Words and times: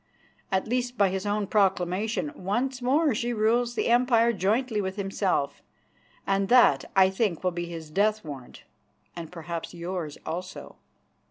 At 0.51 0.67
least, 0.67 0.97
by 0.97 1.09
his 1.09 1.27
own 1.27 1.45
proclamation 1.45 2.31
once 2.35 2.81
more 2.81 3.13
she 3.13 3.33
rules 3.33 3.75
the 3.75 3.85
Empire 3.89 4.33
jointly 4.33 4.81
with 4.81 4.95
himself, 4.95 5.61
and 6.25 6.49
that 6.49 6.85
I 6.95 7.11
think 7.11 7.43
will 7.43 7.51
be 7.51 7.67
his 7.67 7.91
death 7.91 8.25
warrant, 8.25 8.63
and 9.15 9.31
perhaps 9.31 9.75
yours 9.75 10.17
also." 10.25 10.77